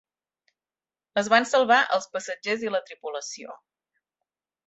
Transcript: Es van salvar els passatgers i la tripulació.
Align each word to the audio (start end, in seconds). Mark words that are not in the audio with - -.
Es 1.21 1.27
van 1.33 1.45
salvar 1.49 1.77
els 1.97 2.09
passatgers 2.15 2.65
i 2.67 2.73
la 2.77 2.83
tripulació. 2.89 3.59